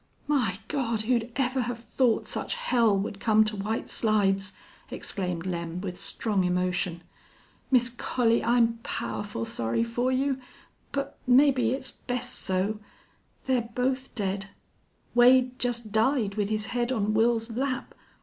"My 0.25 0.57
Gawd! 0.67 1.03
who'd 1.03 1.31
ever 1.35 1.61
have 1.61 1.77
thought 1.77 2.27
such 2.27 2.55
hell 2.55 2.97
would 2.97 3.19
come 3.19 3.45
to 3.45 3.55
White 3.55 3.87
Slides!" 3.87 4.53
exclaimed 4.89 5.45
Lem, 5.45 5.79
with 5.79 5.99
strong 5.99 6.43
emotion. 6.43 7.03
"Miss 7.69 7.87
Collie, 7.91 8.43
I'm 8.43 8.79
powerful 8.81 9.45
sorry 9.45 9.83
fer 9.83 10.09
you. 10.09 10.39
But 10.91 11.19
mebbe 11.27 11.59
it's 11.59 11.91
best 11.91 12.39
so.... 12.39 12.79
They're 13.45 13.69
both 13.75 14.15
dead!... 14.15 14.47
Wade 15.13 15.59
just 15.59 15.91
died 15.91 16.33
with 16.33 16.49
his 16.49 16.67
head 16.73 16.91
on 16.91 17.13
Wils's 17.13 17.51
lap. 17.51 17.93